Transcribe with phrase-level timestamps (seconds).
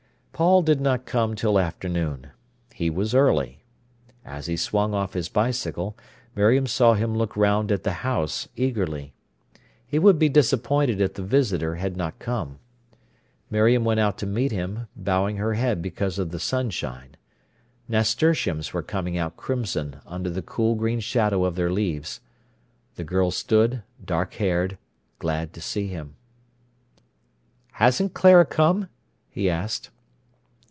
[0.33, 2.31] Paul did not come till afternoon.
[2.73, 3.63] He was early.
[4.25, 5.95] As he swung off his bicycle,
[6.35, 9.13] Miriam saw him look round at the house eagerly.
[9.85, 12.57] He would be disappointed if the visitor had not come.
[13.51, 17.17] Miriam went out to meet him, bowing her head because of the sunshine.
[17.87, 22.19] Nasturtiums were coming out crimson under the cool green shadow of their leaves.
[22.95, 24.79] The girl stood, dark haired,
[25.19, 26.15] glad to see him.
[27.73, 28.89] "Hasn't Clara come?"
[29.29, 29.91] he asked.